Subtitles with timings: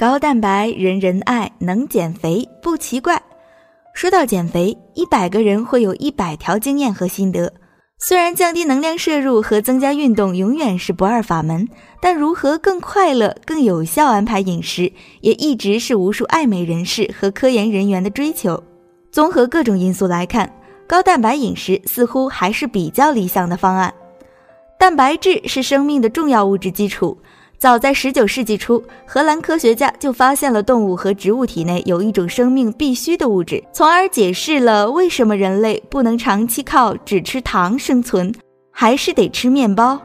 [0.00, 3.20] 高蛋白人人爱，能减肥不奇怪。
[3.92, 7.52] 说到减肥，一百个人会有一百条经验和心得。
[7.98, 11.68] 虽然降低能量摄入和增加运动永远是不二法门，
[12.00, 14.90] 但如何更快乐、更有效安排饮食，
[15.20, 18.64] 也一直是无数爱美人士和科研人员的追求。
[19.12, 20.50] 综合各种因素来看，
[20.86, 23.92] 高蛋白饮食似乎还是比较理想的方案。
[24.78, 27.18] 蛋白质是生命的重要物质基础。
[27.60, 38.34] 早在19世纪初，荷兰科学家就发现了动物和植物体内有一种生命必需的物质，从而解释了为什么人类不能长期靠只吃糖生存，
[38.70, 40.00] 还是得吃面包。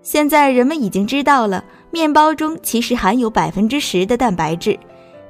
[0.00, 4.78] 现在人们已经知道了，面包中其实含有百分之十的蛋白质，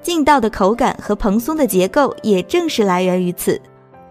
[0.01, 3.61] 劲道的口感和蓬松的结构也正是来源于此。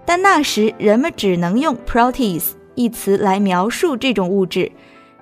[0.05, 4.69] 但那时人们只能用 proteins 一词来描述这种物质，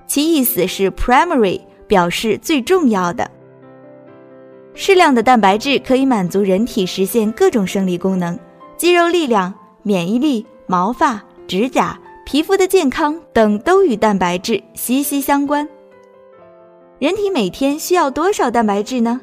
[0.08, 1.62] 其意思是 primary。
[1.88, 3.30] 表示最重要的，
[4.74, 8.38] 适量的蛋白质可以满足人体实现各种生理功能，
[8.76, 9.54] 肌肉力量、
[9.84, 15.68] 免疫力、毛发、指甲、皮肤的健康等都与蛋白质息息相关。
[17.00, 19.22] 人体每天需要多少蛋白质呢？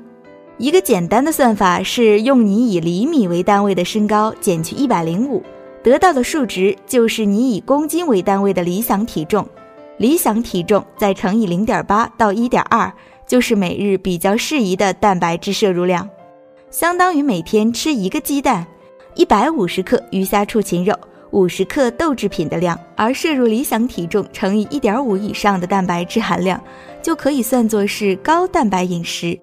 [0.59, 5.43] 一个简单的算法是用你以厘米为单位的身高减去一百零五，
[5.83, 9.45] 得到的数值就是你以公斤为单位的理想体重。
[9.97, 12.93] 理想体重再乘以零点八到一点二，
[13.27, 16.09] 就是每日比较适宜的蛋白质摄入量，
[16.71, 18.67] 相当于每天吃一个鸡蛋，
[19.15, 20.99] 一百五十克鱼虾畜禽肉，
[21.31, 22.79] 五十克豆制品的量。
[22.97, 26.61] 而摄入理想体重乘以一点五以上的蛋白质含量，
[27.01, 29.39] 就可以算作是高蛋白饮食。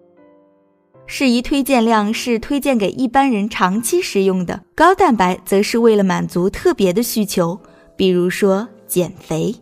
[1.08, 7.60] 适宜推荐量是推荐给一般人长期食用的，高蛋白则是为了满足特别的需求，
[7.96, 9.54] 比如说减肥。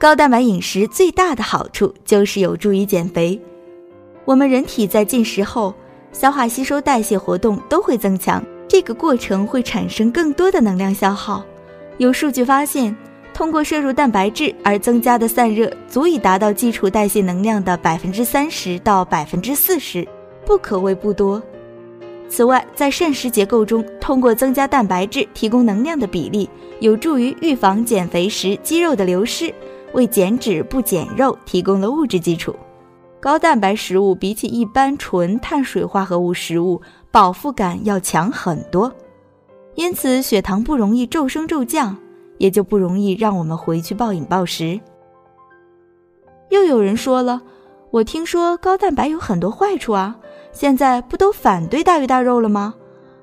[0.00, 3.38] 高蛋白饮食最大的好处就是有助于减肥。
[4.24, 5.74] 我们人体在进食后，
[6.10, 11.44] 消化吸收、代谢活动都会增强，这个过程会产生更多的能量消耗。
[11.98, 12.96] 有数据发现，
[13.34, 20.08] 通过摄入蛋白质而增加的散热，足以达到基础代谢能量的百分之三十到百分之四十，
[20.46, 21.42] 不可谓不多。
[22.26, 29.52] 此外，在膳食结构中，通过增加蛋白质提供能量的比例，有助于预防减肥时肌肉的流失。
[29.92, 32.54] 为减脂不减肉提供了物质基础。
[33.20, 36.80] 高蛋白食物比起一般纯碳水化合物食物，
[37.10, 38.90] 饱腹感要强很多，
[39.74, 41.96] 因此血糖不容易骤升骤降，
[42.38, 44.80] 也就不容易让我们回去暴饮暴食。
[46.48, 47.42] 又有人说了，
[47.90, 50.16] 我听说高蛋白有很多坏处啊，
[50.50, 52.74] 现在不都反对大鱼大肉了吗？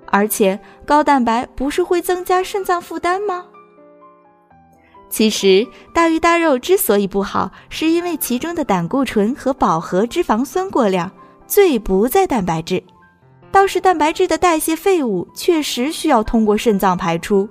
[0.05, 3.45] 而且高蛋白不是会增加肾脏负担吗？
[5.09, 11.11] 其实，大鱼大肉之所以不好，是因为其中的胆固醇和饱和脂肪酸过量，
[11.47, 12.83] 最不在蛋白质。
[13.51, 17.49] 倒是蛋白质的代谢废物确实需要通过肾脏排出。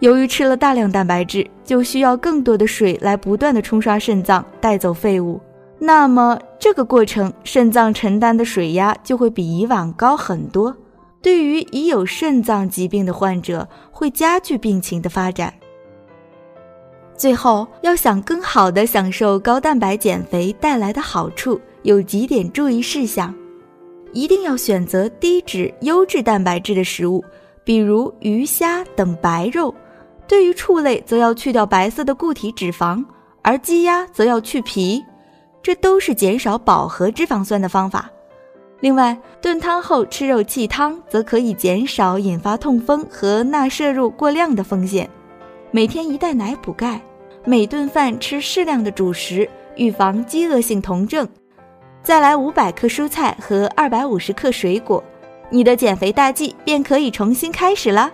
[0.00, 5.40] 由于吃了大量蛋白质，就需要更多的水来不断的冲刷肾脏，带走废物。
[5.78, 10.76] 那么这个过程，肾脏承担的水压就会比以往高很多。
[11.22, 15.52] 对于已有肾脏疾病的患者，会加剧病情的发展。
[17.16, 23.34] 最后，要想更好的享受高蛋白减肥带来的好处，有几点注意事项：
[24.12, 27.24] 一定要选择低脂、优质蛋白质的食物，
[27.64, 29.72] 比如鱼虾等白肉；
[30.28, 33.02] 对于畜类，则要去掉白色的固体脂肪，
[33.40, 35.02] 而鸡鸭则要去皮，
[35.62, 38.10] 这都是减少饱和脂肪酸的方法。
[38.80, 45.08] 另外，炖汤后吃肉气汤，则可以减少引发痛风和钠摄入过量的风险。
[45.70, 47.00] 每天一袋奶补钙，
[47.48, 51.26] 每顿饭吃适量的主食，预防饥饿性酮症。
[52.02, 55.02] 再来五百克蔬菜和二百五十克水果，
[55.48, 58.10] 你的减肥大计便可以重新开始了。